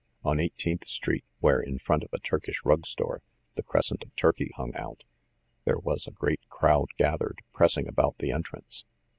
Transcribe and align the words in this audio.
On 0.23 0.39
Eighteenth 0.39 0.87
Street, 0.87 1.23
where, 1.41 1.59
in 1.59 1.77
front 1.77 2.01
of 2.01 2.09
a 2.11 2.17
Turkish 2.17 2.65
rug 2.65 2.87
store, 2.87 3.21
the 3.53 3.61
crescent 3.61 4.03
of 4.03 4.15
Turkey 4.15 4.49
hung 4.55 4.73
out, 4.75 5.03
there 5.63 5.77
was 5.77 6.07
a 6.07 6.11
great 6.11 6.41
crowd 6.49 6.87
gathered, 6.97 7.37
pressing 7.53 7.87
about 7.87 8.17
the 8.17 8.31
entrance. 8.31 8.83